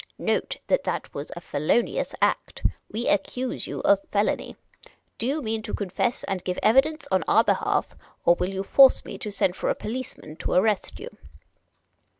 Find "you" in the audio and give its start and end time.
3.67-3.81, 5.27-5.43, 8.49-8.63, 10.99-11.15